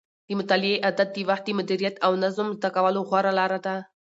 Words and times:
د 0.27 0.29
مطالعې 0.39 0.83
عادت 0.85 1.09
د 1.13 1.17
وخت 1.29 1.43
د 1.45 1.49
مدیریت 1.59 1.95
او 2.05 2.11
نظم 2.23 2.47
زده 2.57 2.69
کولو 2.75 2.99
غوره 3.09 3.31
لاره 3.39 3.59
ده. 3.65 3.75